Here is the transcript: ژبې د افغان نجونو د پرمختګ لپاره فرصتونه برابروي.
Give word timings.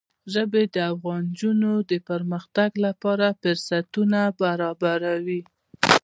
ژبې 0.33 0.63
د 0.73 0.77
افغان 0.93 1.23
نجونو 1.31 1.71
د 1.91 1.93
پرمختګ 2.09 2.69
لپاره 2.85 3.27
فرصتونه 3.41 4.19
برابروي. 4.41 5.41